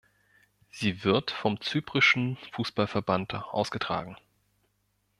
[0.71, 4.17] Sie wird vom zyprischen Fußballverband ausgetragen.